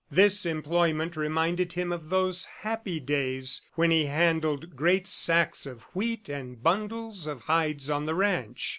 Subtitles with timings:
[0.09, 6.27] This employment reminded him of those happy days when he handled great sacks of wheat
[6.27, 8.67] and bundles of hides on the ranch.